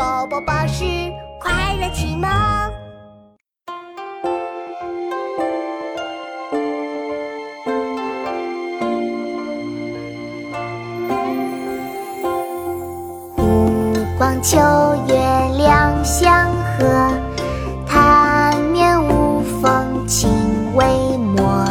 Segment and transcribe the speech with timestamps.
[0.00, 0.82] 宝宝巴士
[1.38, 2.30] 快乐启蒙。
[13.36, 14.56] 湖光秋
[15.06, 15.14] 月
[15.58, 17.12] 两相和，
[17.86, 20.30] 潭面无风镜
[20.74, 20.86] 未
[21.18, 21.66] 磨。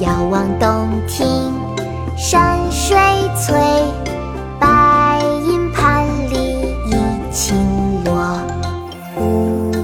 [0.00, 1.54] 遥望洞庭
[2.16, 2.98] 山水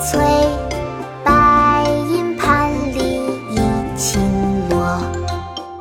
[0.00, 0.20] 翠，
[1.24, 4.20] 白银盘里一青
[4.68, 5.00] 螺。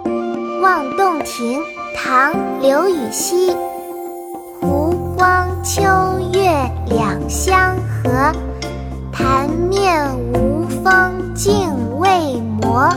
[0.62, 1.60] 《望洞庭》
[1.96, 3.56] 唐·刘禹锡。
[4.62, 5.82] 湖光秋
[6.34, 6.50] 月
[6.88, 8.32] 两相和，
[9.12, 12.90] 潭面无风镜未磨